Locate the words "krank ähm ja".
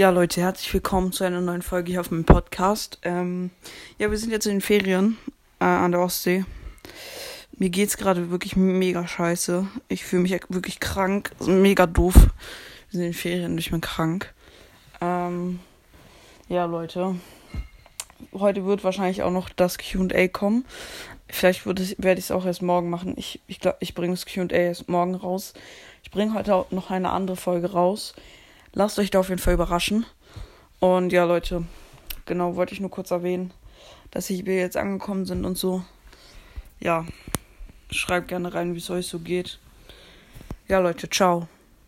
13.82-16.64